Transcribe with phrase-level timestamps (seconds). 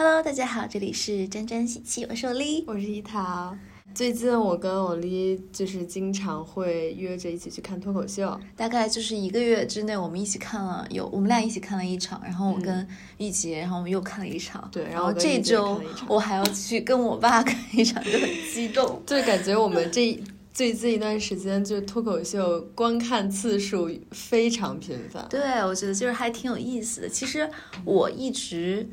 [0.00, 3.52] Hello，大家好，这里是沾沾喜气，我是欧丽，我是一桃。
[3.92, 20.16] 最近我跟欧丽就是经常会约着一起去看脱口秀，大概就是一个月之内，我们一起看了有我们俩一起看了一场，然后我跟玉洁，然后我们又看了一场，对，然后这周我还要去跟我爸看一场，就很激动，就，感觉我们这
[20.54, 27.08] 最近一段时间就脱口秀观看次数非常频繁，对，我觉得就是还挺有意思的。
[27.08, 27.50] 其实
[27.84, 28.88] 我一直。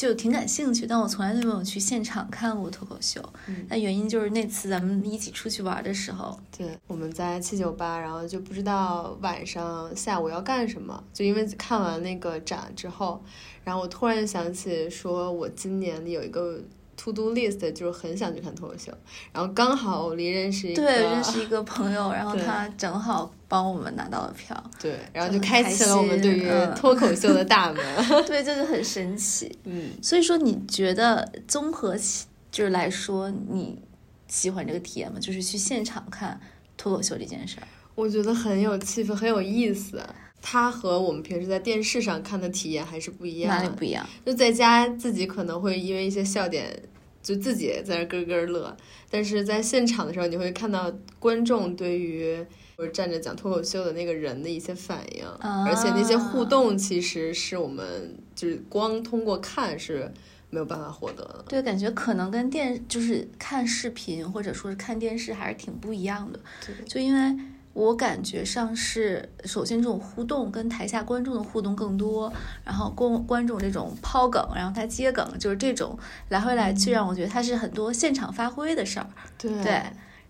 [0.00, 3.22] 就挺感兴趣，但我从来都没有去现场看过脱口秀。
[3.68, 13.22] 那原因就是那次咱们一起出去玩的时候，对，我们在七九八，然后就不知道晚上下午要干什么，就因为看完那个展之后，
[13.62, 16.58] 然后我突然想起说，我今年有一个。
[17.02, 18.92] To do list 就是很想去看脱口秀，
[19.32, 27.82] 然后刚好我离认识一个对认识一个 朋友，然后他正好帮我们拿到了票，对，然后就开启了我们对于脱口秀的大门，
[28.26, 33.80] 对，就是很神奇，嗯，所以说你觉得综合起就是来说，你
[34.28, 35.18] 喜欢这个体验吗？
[35.18, 36.38] 就是去现场看
[36.76, 40.04] 脱口秀这件事儿，我觉得很有气氛，很有意思。
[40.42, 43.56] 它和我们平时在电视上看的体验还是不一样。
[43.56, 44.06] 哪里不一样？
[44.24, 46.82] 就在家自己可能会因为一些笑点，
[47.22, 48.76] 就自己在那咯咯乐。
[49.10, 52.42] 但是在现场的时候，你会看到观众对于
[52.76, 55.24] 或者站着讲脱口秀的那个人的一些反应，
[55.66, 60.10] 而且那些互动其实是我们就是光通过看是
[60.48, 61.44] 没有办法获得的。
[61.48, 66.40] 对，感觉可能跟电就是看视频或者说是看电视还是挺不一样的。
[66.64, 67.36] 对，就因为。
[67.72, 72.30] 我感觉上是，首先这种互动跟台下观众的互动更多，
[72.64, 75.96] 然后观观众这种抛梗，然后他接梗，就是这种
[76.30, 79.06] 来回来去，让我觉得他是很多现场发挥的事儿。
[79.38, 79.82] 对，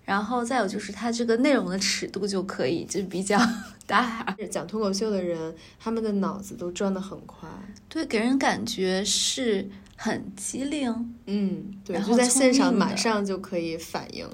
[0.04, 3.40] 然后再有就是他这个内容的尺度就可以就比较
[3.86, 4.36] 大。
[4.50, 7.48] 讲脱口秀的人，他们的脑子都转得很快，
[7.88, 11.14] 对，给人感觉是很机灵。
[11.24, 14.28] 嗯，对，就在现场马上就可以反应，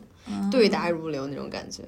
[0.51, 1.84] 对答如流那种感觉。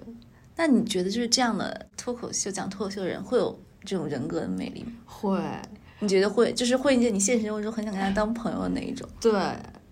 [0.59, 4.91] 那你觉得就是这样的脱口秀讲脱口秀的人会有这种人格的魅力吗？
[5.07, 5.41] 会，
[6.01, 6.53] 你觉得会？
[6.53, 9.09] 就是会见你现实生活中很想跟他当朋友的那一种？
[9.21, 9.33] 对，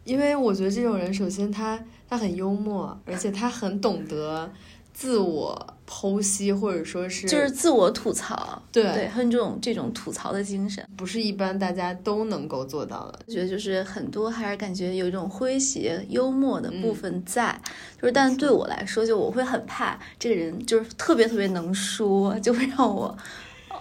[0.04, 4.52] 因为我觉得这种人，首先他他很幽默，而且他很懂得。
[4.92, 13.20] 自我剖析，或者说是就是自我吐槽，对对，很这种这种吐槽的精神，不是一般大家都能够做到的。
[13.26, 17.60] 我觉得就是很多还是感觉有一种诙谐幽默的部分在，
[18.00, 23.16] 就是但对我来说，就我会很怕这个人就是特别特别能说， 就会让我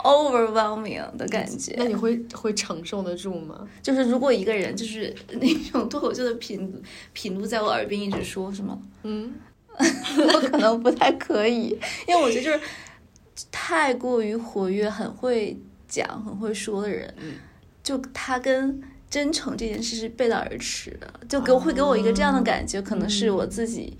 [0.04, 1.74] overwhelming 的感觉。
[1.78, 3.68] 那你会会承受得住吗？
[3.82, 6.72] 就是如果一个人就是那种脱口秀的频
[7.14, 8.80] 频度在我耳边一直说，是吗？
[9.04, 9.34] 嗯。
[10.34, 11.78] 我可能不太可以，
[12.08, 12.60] 因为我觉得就是
[13.52, 17.14] 太过于活跃、很会讲、很会说的人，
[17.84, 23.98] 就他跟真诚这件事是背道而驰的，就给我会给我一个这样的感觉，可能是我自己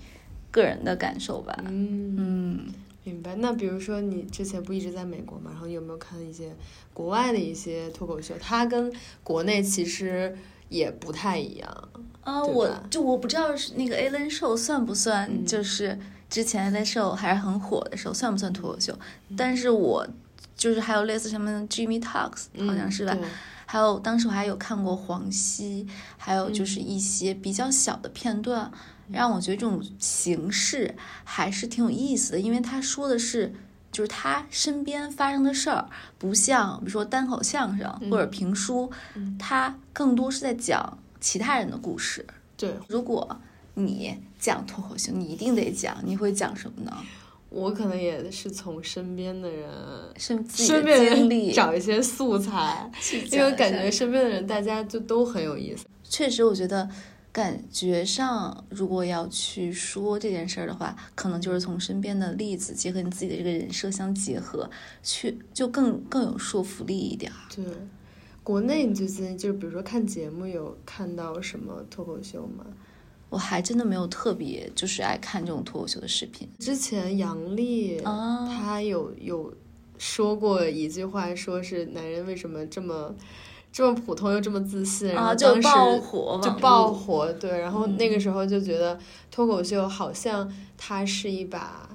[0.50, 1.56] 个人的感受吧。
[1.66, 2.66] 嗯，
[3.04, 3.34] 明白。
[3.36, 6.50] 那比如说你之前不一直在美国嘛，然后有没有看一些
[6.92, 8.34] 国外的一些脱口秀？
[8.40, 10.36] 它跟国内其实
[10.68, 11.88] 也不太一样。
[12.22, 18.98] 啊，我就我不知道是那个 Ellen Show 算不算，就是之前 Ellen Show 还是很火的时候算不算脱口秀？
[19.36, 20.06] 但是我
[20.56, 23.16] 就是还有类似什么 Jimmy Talks，好像是吧？
[23.64, 28.70] 还有当时我还有看过黄西，还有就是一些比较小的片段，
[29.10, 30.94] 让我觉得这种形式
[31.24, 33.54] 还是挺有意思的，因为他说的是
[33.96, 38.90] 就是他身边发生的事儿，不像比如说单口相声或者评书，
[39.38, 40.98] 他更多是在讲。
[41.18, 42.24] 其他人的故事，
[42.58, 42.70] 对。
[42.88, 43.40] 如果
[43.74, 46.92] 你讲脱口秀，你一定得讲，你会讲什么呢？
[47.48, 49.68] 我可能也是从身边的人、
[50.18, 52.88] 身身边经历找一些素材，
[53.32, 55.86] 因为感觉身边的人大家就都很有意思。
[56.04, 56.88] 确实，我觉得
[57.36, 64.70] 感觉上，如果要去说这件事儿的话，可能就是从身边的例子结合你自己的这个人设相结合，
[65.02, 67.30] 去就更更有说服力一点。
[67.54, 67.62] 对。
[68.42, 72.64] 国内你最近就是比如说看节目有看到什么脱口秀吗？
[73.28, 76.48] 我还真的没有特别就是爱看这种脱口秀的视频。
[76.58, 79.52] 之前杨笠他有有
[79.98, 83.14] 说过一句话，说是男人为什么这么
[83.72, 85.62] 这么普通又这么自信，然后当时
[86.42, 88.98] 就爆火，对，然后那个时候就觉得
[89.30, 91.88] 脱口秀好像它是一把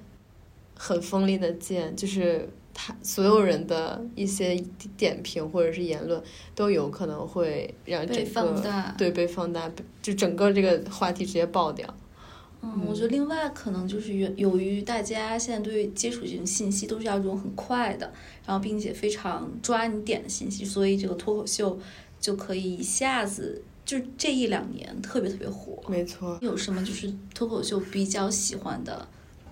[0.78, 2.50] 很锋利的剑，就是。
[2.74, 4.56] 他所有人的一些
[4.96, 6.24] 点评或者是言论
[6.56, 9.70] 都有可能会让整个对被放大，
[10.02, 11.86] 就整个这个话题直接爆掉。
[12.64, 18.12] 嗯，我觉得另外可能就是由由于大家现在对接触这种信息都是要这种很快的，
[18.46, 21.80] 然后并且非常抓你点的信息，所以这个脱口秀
[22.20, 23.64] 就可以一下子。
[23.84, 25.82] 就这一两年特别特别火。
[25.90, 26.38] 没错。
[26.42, 29.06] 有什么就是脱口秀比较喜欢的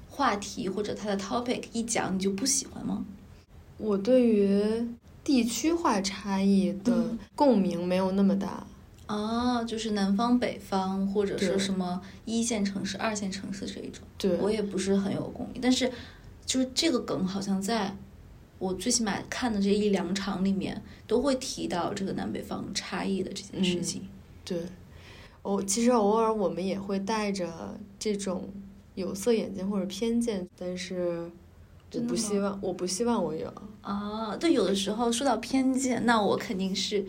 [0.07, 3.03] 话题或者它的 topic 一讲你就不喜欢吗？
[3.77, 4.88] 我对于
[5.23, 8.65] 地区化差异的共鸣没有那么大。
[9.09, 14.03] 哦，就是南方北方或者是什么一线城市、二线城市这一种。
[14.17, 14.38] 对。
[14.38, 15.91] 我也不是很有共鸣，但是
[16.45, 17.95] 就是这个梗好像在。
[18.59, 24.01] 我最起码看的这一两场里面，都会提到这个南北方差异的这件事情。
[24.44, 24.61] 对，
[25.44, 28.50] 哦，其实偶尔我们也会带着这种
[28.95, 31.31] 有色眼镜或者偏见，但是
[31.94, 33.50] 我不希望，我不希望我有。
[33.81, 37.06] 啊，对，有的时候说到偏见，那我肯定是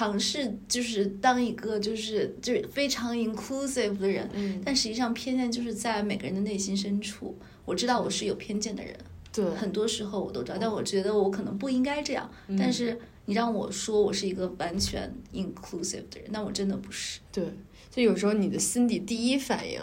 [0.00, 4.26] 尝试就是当一个就是就是非常 inclusive 的人。
[4.32, 4.62] 嗯。
[4.64, 7.36] 但实际上，偏见就是在每个人的内心深处。
[7.66, 8.96] 我知道我是有偏见的人。
[9.30, 12.30] 对，很多时候我都知道，但我觉得我可能不应该这样。
[12.58, 17.20] 但是你让我说我是一个完全 inclusive 的人，那我真的不是。
[17.30, 17.44] 对，
[17.90, 19.80] 就有时候你的心底第一反应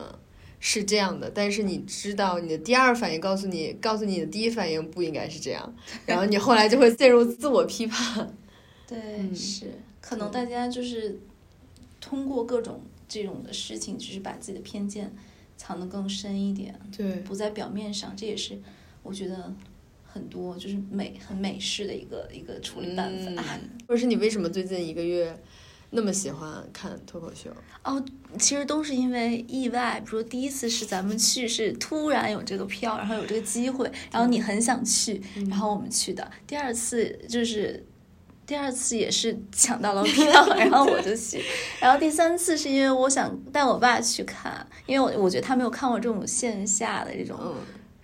[0.60, 5.76] 是这样的，但是你知道你的第二反应告诉你，告诉你的第一反应不应该是这样，
[6.08, 8.36] 然后你后来就会陷入自我批判。
[8.90, 9.00] 对，
[9.36, 9.66] 是，
[10.08, 11.20] 可能大家就是
[12.00, 15.14] 通过各种这种的事情，就是把自己的偏见
[15.58, 18.58] 藏得更深一点，对，不在表面上，这也是。
[19.04, 19.54] 我觉得
[20.06, 23.44] 很多就是美很美式的一个一个处理办法，
[23.86, 25.38] 或者是你为什么最近一个月
[25.90, 27.50] 那么喜欢看脱口秀？
[27.84, 28.02] 哦，
[28.40, 30.00] 其实都是因为意外。
[30.00, 36.32] 比如说第一次是咱们去是突然有这个票，然后有这个机会，然后你很想去，然后我们去的。
[36.46, 37.86] 第二次就是
[38.48, 41.44] 第二次也是抢到了票，然后我就去。
[41.82, 47.38] 然后第三次是因为我想带我爸去看，因为我我觉得他没有看过这种线下的这种。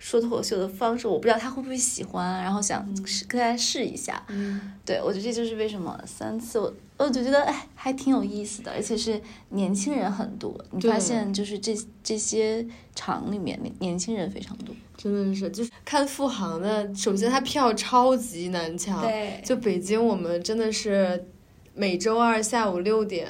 [0.04, 4.22] 说脱口秀的方式，我不知道他会不会喜欢，然后想试跟大家试一下。
[4.28, 9.18] 嗯，对，我觉得这就是为什么三次我我就觉得哎还挺有意思的，而且是
[9.48, 10.54] 年轻人很多。
[10.72, 21.24] 你发现就是这这些场里面年轻人非常多，真的是就是看富航的，首先他票超级难抢，对，就北京我们真的是
[21.72, 23.26] 每周二下午六点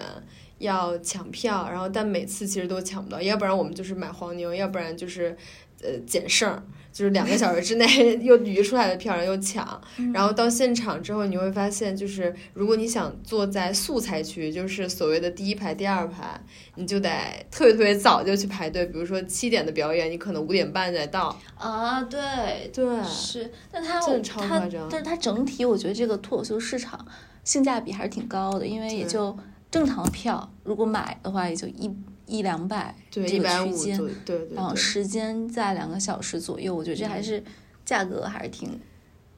[0.58, 5.36] 要抢票，然后但每次其实都抢不到，要不然我们就是买黄牛，要不然就是。
[5.84, 6.50] 呃，捡剩
[6.90, 7.86] 就是两个小时之内
[8.22, 9.80] 又余出来的票，然后又抢，
[10.12, 16.40] 然后到现场之后，你会发现，就是如果你想坐在素材区，就是所谓的第一排、第二排，
[16.76, 17.10] 你就得
[17.50, 18.86] 特别特别早就去排队。
[18.86, 21.36] 比如说七点的表演，你可能五点半才到。
[21.56, 27.04] 啊，对对，是，但它它，但是它整体，我觉得这个脱口秀市场
[27.42, 29.36] 性价比还是挺高的，因为也就
[29.68, 31.92] 正常的票，如果买的话也就一。
[32.26, 33.40] 一两百这个区
[33.72, 37.42] 间，对对，然后时间在两个小时左右，我觉得这还是
[37.84, 38.80] 价格还是挺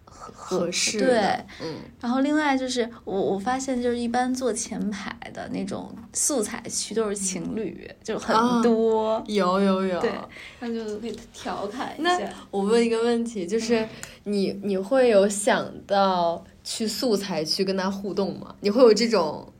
[0.04, 1.06] 合合适的。
[1.06, 1.74] 对，嗯。
[2.00, 9.22] 然后另外就是我我发现就是一般坐前排的那种素材区都是情侣，就很多。
[9.26, 10.00] 有有有。
[10.00, 10.12] 对，
[10.60, 12.18] 那就可以调侃一下。
[12.18, 13.86] 那我问一个问题，就是
[14.24, 18.54] 你你会有想到去素材区跟他互动吗？
[18.60, 19.52] 你会有这种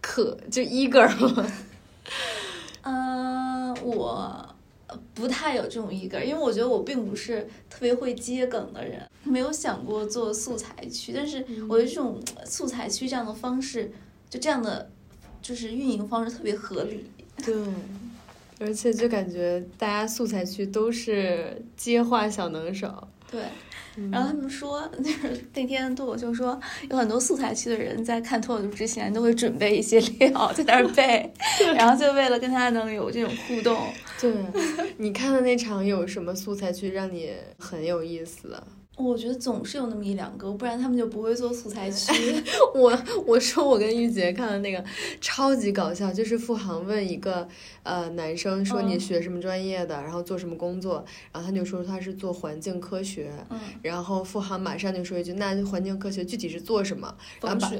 [0.00, 1.46] 可就 eager 吗？
[3.84, 4.54] 嗯，我
[5.14, 11.12] 不太有这种一根，因为我觉得我并不是特别会接梗的人，没有想过做素材区。
[11.14, 13.90] 但是我觉得这种素材区这样的方式，
[14.28, 14.90] 就这样的
[15.40, 17.06] 就是运营方式特别合理。
[17.44, 17.54] 对，
[18.60, 23.08] 而且就感觉大家素材区都是接话小能手。
[23.32, 23.40] 对。
[24.10, 26.58] 然后他们说，就 是那天脱口秀说，
[26.88, 31.30] 有很多素材区的人在看脱口秀之前都会准备一些料 在那儿背，
[31.76, 33.76] 然后就为了跟他能有这种互动。
[34.18, 34.32] 对，
[34.96, 38.56] 你看的那场有什么素材区让你很有意思？
[38.98, 42.12] 我觉得总是有那么一两个，不然他们就不会做素材区。
[42.74, 42.96] 我
[43.26, 44.84] 我说我跟玉洁看的那个
[45.20, 47.48] 超级搞笑，就是付航问一个
[47.82, 53.32] 呃男生说你学什么专业的，然后做什么工作，然后他就说他是做环境科学，
[53.80, 57.12] 然后付航马上就说一句那环境科学具体是做什么？
[57.40, 57.72] 然后把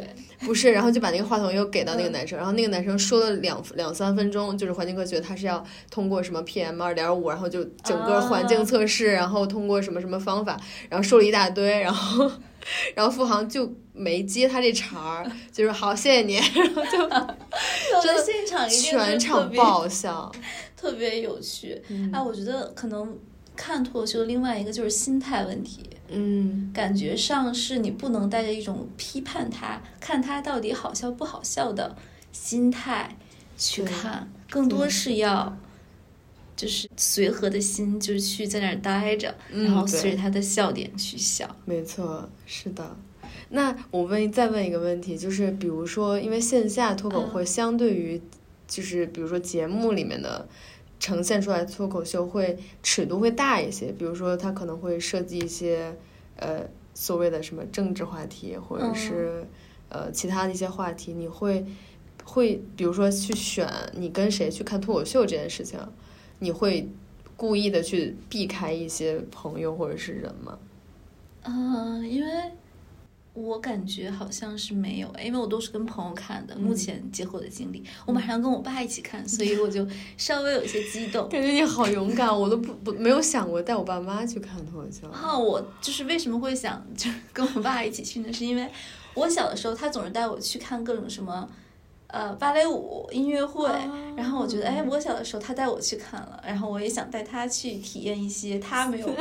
[0.46, 11.01] 不是，然后就把那个话筒又给到那个男生，然后那个男生说了两两三分钟，就是环境科学他是要通过什么 PM 二点五，然后就整个环境测试，然后通过什么什么方法，然后。
[11.02, 12.30] 说了一大堆，然后，
[12.94, 20.30] 然后付航就没接他这茬儿，就是好，谢谢你， 然后就真的现场全场爆笑，
[20.76, 21.80] 特别有趣。
[22.12, 23.18] 哎，我觉得可能
[23.56, 31.96] 看脱口秀的另外一个就是心态问题，嗯，感觉上是你不能带着一种批判他，看他到底好笑不好笑的
[32.32, 33.16] 心态
[33.56, 35.56] 去看，更多是要。
[36.62, 41.56] 就是随和的心，就是去在那儿待着，然后随着他的笑点去笑。
[41.64, 42.96] 没错，是的。
[43.48, 48.22] 那我问再问一个问题，就是比如说，因为线下脱口会相对于，
[48.68, 50.46] 就是比如说节目里面的
[51.00, 55.96] 呈现出来脱口秀会尺度会大一些，比如说它可能会涉及一些
[56.36, 56.60] 呃
[56.94, 59.44] 所谓的什么政治话题，或者是
[59.88, 61.66] 呃其他的一些话题，你会
[62.22, 65.80] 会比如说去选你跟谁去看脱口秀这件事情，
[66.42, 66.88] 你会
[67.36, 70.58] 故意的去避开一些朋友或者是人吗？
[71.44, 72.32] 嗯，因为
[73.32, 76.56] 我感觉好像是没有，因为我都是跟朋友看的。
[76.56, 81.26] 目前结合的经历，我马上跟我爸一起看，所以我就稍微有一些激动。
[81.30, 85.08] 感觉你好勇敢，我都不不没有想过带我爸妈去看脱口秀。
[85.08, 88.32] 啊，我就是为什么会想 就跟我爸一起去呢？
[88.32, 88.68] 是因为
[89.14, 91.48] 我小的时候他总是带我去看各种什么
[92.12, 93.68] 呃芭蕾舞音乐会，
[94.16, 99.08] 然后我觉得哎，我小的时候他带我去看了，然后我也想带他去体验一些他没有。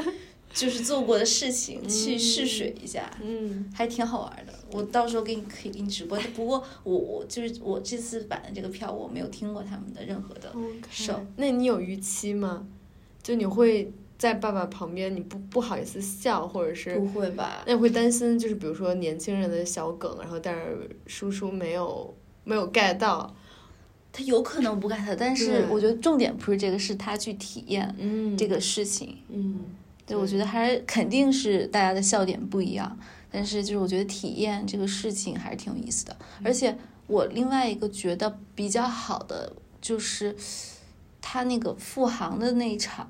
[0.54, 4.52] 就是做过的事情去试水一下，嗯，还挺好玩的。
[4.74, 6.20] 我到时候给你可以给你直播。
[6.36, 10.54] 不过我我就是我这次版的这个票，我没有听过他们的任何的
[10.90, 11.26] 手。
[11.38, 12.68] 那你有预期吗？
[13.24, 17.64] 就你会在爸爸旁边，你不不好意思笑，或者是不会吧？
[17.66, 23.36] 那你会担心，就是比如说年轻人的小梗，然后但是叔叔没有没有 get 到，
[24.12, 27.96] 他有可能不 get，但是我觉得重点不是这个，是他去体验
[28.38, 29.60] 这个事情，嗯。
[30.04, 32.98] 对，我觉得还是肯定是大家的笑点不一样，
[33.32, 36.18] 但是就是我觉得体验这个事情还是挺有意思的。
[36.44, 36.76] 而且
[37.08, 40.36] 我另外一个觉得比较好的就是，
[41.22, 43.08] 他那个复航的那一场，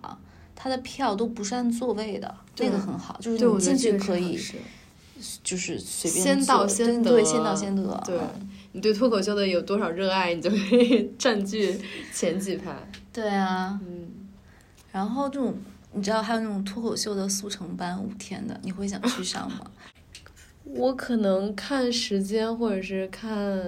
[0.53, 4.37] 他的票都不是按座位的，那个很好，就是你进去可以，
[5.43, 8.03] 就是随便先到先得，对，先到先得。
[8.05, 8.19] 对
[8.73, 11.79] 你对脱口秀的有多少热爱，你就可以 占据
[12.13, 12.75] 前几排。
[13.11, 14.07] 对啊，嗯，
[14.91, 15.55] 然后这种。
[15.93, 19.69] 你知道还有那种脱口秀的速成班五天的，你会想去上吗？
[20.63, 23.61] 我可能看时间或者是看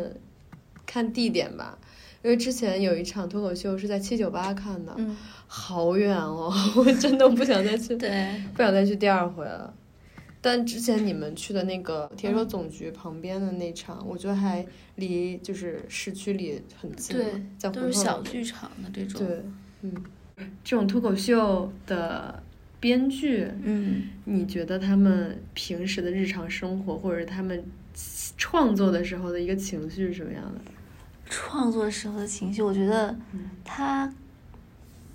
[0.85, 1.77] 看地点吧，
[2.23, 5.17] 因为之前有一场脱口秀是在七九八看的，嗯，
[5.47, 9.73] 好远哦， 我真的不想再去，对，不想再去第二回了。
[10.43, 14.63] 但之前你们去的那个铁手总局旁边的那场，我觉得还
[14.95, 19.43] 离就是市区里很近，对，都是小剧场的这种，对，
[19.81, 19.93] 嗯。
[20.63, 22.41] 这种脱口秀的
[22.79, 27.63] 编剧，嗯，你觉得他们平时的日常生活，或者他们
[28.35, 30.59] 创作的时候的一个情绪是什么样的？
[31.29, 33.15] 创作时候的情绪，我觉得
[33.63, 34.11] 他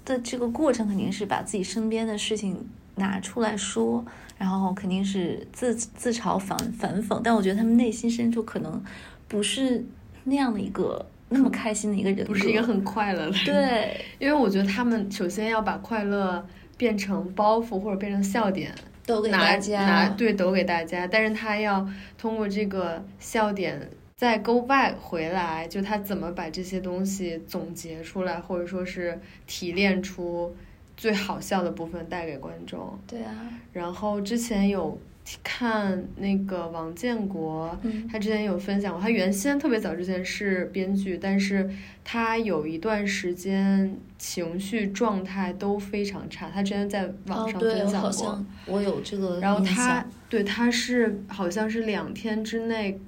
[0.05, 2.65] 的这个过程肯定是把自己身边的事情
[2.99, 4.05] 拿出来说，
[4.37, 8.83] 然后肯定是自自嘲反反讽，但我觉得他们内心深处可能
[9.27, 9.85] 不是
[10.25, 11.07] 那样的一个。
[11.31, 13.33] 那么开心的一个人，不是一个很快乐的。
[13.45, 16.43] 对，因为我觉得他们首先要把快乐
[16.79, 18.75] 变成包袱或者变成笑点，
[19.05, 19.85] 都给大家。
[19.85, 21.07] 拿对，抖给大家。
[21.07, 21.87] 但是他要
[22.17, 30.57] 通过这个笑点再 go back 回来，就他怎么把这些东西总结出来，或者说是提炼出
[30.99, 32.99] 最好笑的部分带给观众。
[33.07, 33.33] 对啊。
[33.73, 34.99] 然后之前有。
[35.45, 37.79] 看那个王建国，
[38.11, 41.69] 他之前有分享过，他原先特别早之前是编剧，但是
[42.03, 46.49] 他有一段时间情绪状态都非常差。
[46.49, 49.39] 他之前在网上分享过，我有这个。
[49.39, 52.99] 然后他对他是好像是两天之内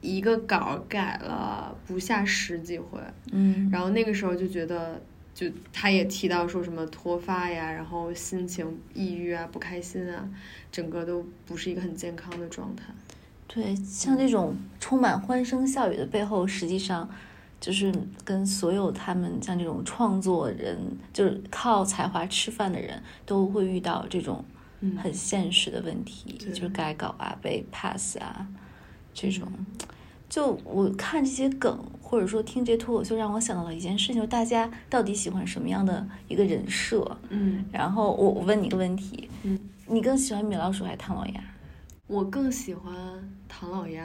[0.00, 3.00] 一个稿改了不下十几回，
[3.32, 5.02] 嗯，然后那个时候就觉得。
[5.34, 10.28] 就他也提到说什么脱发呀，然后心情抑郁啊，不开心啊，
[10.70, 12.84] 整个都不是一个很健康的状态。
[13.48, 17.08] 对，像这种充满欢声笑语的背后，实际上
[17.60, 17.92] 就是
[18.24, 20.78] 跟所有他们像这种创作人，
[21.12, 24.44] 就是靠才华吃饭的人，都会遇到这种
[25.02, 28.46] 很现实的问题，就是改稿啊，被 pass 啊，
[29.12, 29.48] 这种。
[30.28, 37.16] 就我看这些梗，或者说听这些脱口秀，让我想到了一件事情：，就大家到底喜欢什么样的一个人设？
[37.28, 41.40] 嗯，然后我我问你一个问题：，嗯，你更喜欢米老鼠还是唐老鸭？
[42.06, 42.92] 我更喜欢
[43.48, 44.04] 唐老鸭。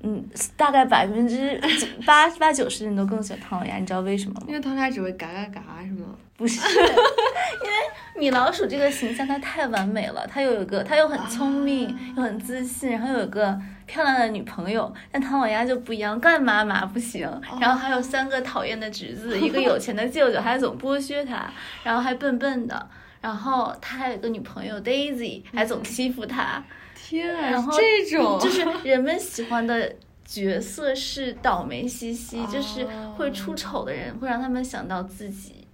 [0.00, 0.24] 嗯，
[0.56, 1.60] 大概百分之
[2.06, 4.46] 八八九十人都更喜欢唐老鸭，你知道为什么吗？
[4.46, 6.14] 因为唐老鸭只会嘎嘎嘎，是吗？
[6.36, 7.74] 不是， 因为
[8.18, 13.58] 米老鼠这个形象它太完美了，它又有个，它又很聪明，又很自信，然后又有个。
[13.88, 17.26] 漂亮的女朋友，但唐老鸭就不一样，干嘛嘛不行，
[17.58, 21.50] 然后还有三个讨厌的侄子，一个有钱的舅舅还总剥削他，
[21.82, 22.86] 然后还笨笨的，
[23.22, 26.62] 然后他还有个女朋友 Daisy，还总欺负他。
[26.94, 29.90] 天啊，然后这种就是人们喜欢的
[30.22, 35.66] 角色是倒霉兮兮，就是会出丑的人，会让他们想到自己，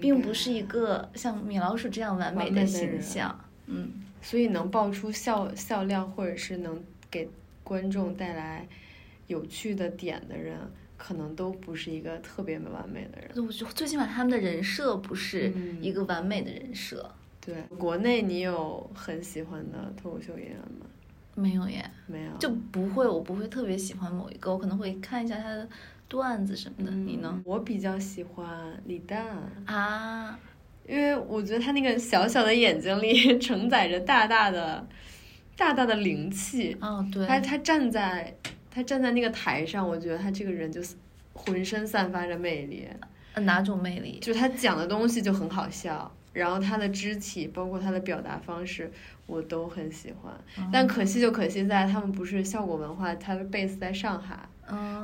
[0.00, 3.38] 并不是一个像米老鼠这样完美的形象。
[3.66, 7.28] 嗯，所以能爆出笑笑料，或者是能给。
[7.62, 8.66] 观众带来
[9.28, 10.58] 有趣的点的人，
[10.96, 13.30] 可能都不是一个特别完美的人。
[13.46, 17.08] 我最起码他们的人设不是一个完美的人设。
[17.40, 20.86] 对，国内你有很喜欢的脱口秀演员吗？
[21.34, 25.68] 没有耶，没有，就不会，我不会特别喜欢某一个，我可能会看一下他的
[26.08, 26.90] 段子什么的。
[26.90, 27.40] 你呢？
[27.44, 28.48] 我比较喜欢
[28.84, 29.26] 李诞
[29.66, 30.38] 啊，
[30.86, 34.86] 因为我觉得他那个小小的眼睛里承载着大大的、
[35.56, 36.76] 大大的灵气。
[36.80, 38.36] 哦，对，他他站在
[38.70, 40.80] 他站在那个台上，我觉得他这个人就
[41.32, 42.88] 浑身散发着魅力。
[43.36, 44.18] 哪种魅力？
[44.18, 46.12] 就他讲的东西就很好笑。
[46.32, 48.90] 然后他的肢体，包括他的表达方式，
[49.26, 50.32] 我都很喜欢。
[50.72, 54.48] 但可惜就可惜在他们不是效果文化，他的 base 在上海，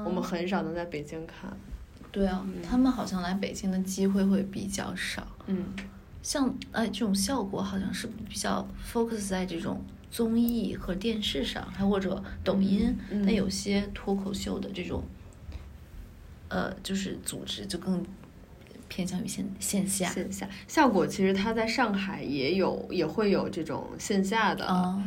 [0.04, 1.50] 我们很少能在北京看。
[2.12, 5.26] 对啊，他们好像来北京的机会会比较少。
[5.46, 5.66] 嗯，
[6.22, 12.96] 像哎这种效果好像是比较 focus 在这种综艺和电视上，还或者抖音。
[13.10, 15.02] 那有些脱口秀的这种，
[16.48, 18.00] 呃，就是组织就更。
[18.88, 25.02] 偏向于线线下，线下效果其实它在上海也有，也会有这种线下的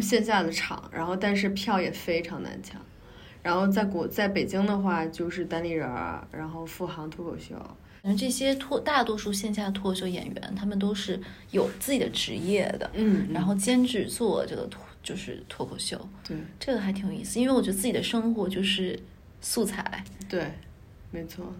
[0.00, 2.80] 线下的场，然后但是票也非常难抢。
[3.42, 5.88] 然后在国在北京的话，就是单立人，
[6.32, 7.54] 然后富航脱口秀。
[8.02, 16.08] 嗯，这些脱大多数线下脱口秀演员，他们都是有自己的职业的，嗯，然后兼职做这个脱就是脱口秀。
[16.26, 18.98] 对，这个还挺有意思，因为我觉得自己的生活就是
[19.40, 20.04] 素材。
[20.28, 20.52] 对，
[21.10, 21.52] 没错。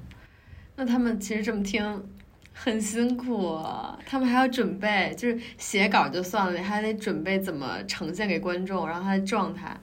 [0.76, 2.04] 那他们其实这么听，
[2.52, 3.58] 很辛苦，
[4.04, 9.74] 他们还要准备，就是写稿就算了，还得准备怎么呈现给观众，然后他的状态。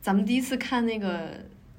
[0.00, 1.30] 咱们第一次看那个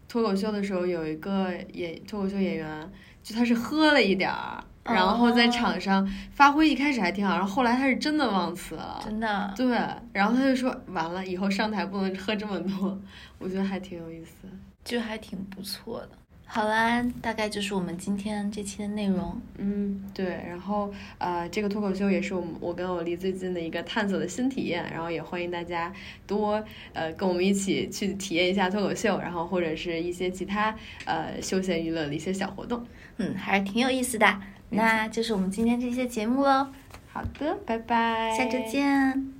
[0.08, 2.92] 脱口秀的时候，有一个演脱口秀演员，
[3.24, 9.54] 就他是喝了一点儿，然后在场上发挥一开始还挺好，然后后来他是真的忘词了，真的。
[9.56, 9.78] 对，
[10.12, 13.00] 然后他就说完了，以后上台不能喝这么多，
[13.38, 14.48] 我觉得还挺有意思，
[14.84, 16.10] 就还挺不错的。
[16.52, 19.40] 好啦，大概就是我们今天这期的内容。
[19.60, 25.94] 嗯，对，然后呃，这个脱口秀也是我们我跟我离最近的一个探索的新体验，然后也欢迎大家
[26.26, 26.62] 多
[26.94, 32.84] 呃跟我们一起去体验一下脱口秀，然后或者是一些其他呃休闲娱乐的一些小活动。
[33.18, 34.42] 嗯，还是挺有意思的。
[34.72, 36.68] 那就是我们今天这些节目喽。
[37.14, 39.39] 好的，拜拜，下周见。